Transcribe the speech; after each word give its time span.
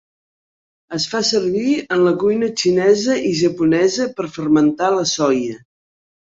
Es 0.97 1.03
fa 1.11 1.21
servir 1.31 1.73
en 1.97 2.01
la 2.07 2.15
cuina 2.25 2.49
xinesa 2.63 3.19
i 3.27 3.35
japonesa 3.43 4.11
per 4.19 4.29
fermentar 4.41 4.93
la 4.99 5.09
soia. 5.17 5.63